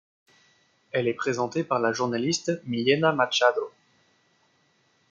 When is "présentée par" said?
1.13-1.79